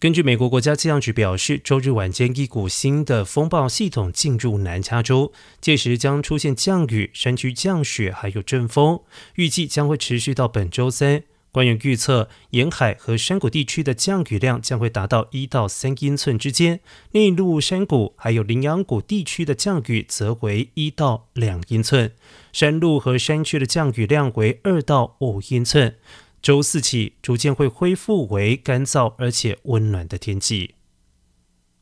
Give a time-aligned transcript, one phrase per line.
[0.00, 9.00] 根据美国国家气象局表示，周日晚间一股新的风暴系统进入南加州，届时将出现降雨、山区降雪，还有阵风，
[9.34, 11.24] 预计将会持续到本周三。
[11.50, 16.78] 官员预测，沿海和山谷地区的降雨量将会达到一到三英寸之间，
[17.10, 22.12] 内陆山谷还有羚羊谷地区的降雨则为一到两英寸，
[22.52, 25.96] 山路和山区的降雨量为二到五英寸。
[26.40, 30.76] 周四起，逐渐会恢复为干燥而且温暖的天气。